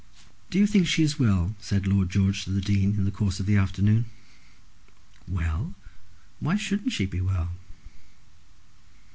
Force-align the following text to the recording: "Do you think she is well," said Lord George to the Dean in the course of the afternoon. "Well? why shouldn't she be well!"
"Do 0.49 0.57
you 0.57 0.65
think 0.65 0.87
she 0.87 1.03
is 1.03 1.19
well," 1.19 1.53
said 1.59 1.85
Lord 1.85 2.09
George 2.09 2.43
to 2.45 2.49
the 2.49 2.59
Dean 2.59 2.95
in 2.95 3.05
the 3.05 3.11
course 3.11 3.39
of 3.39 3.45
the 3.45 3.55
afternoon. 3.55 4.05
"Well? 5.27 5.75
why 6.39 6.55
shouldn't 6.57 6.91
she 6.93 7.05
be 7.05 7.21
well!" 7.21 7.49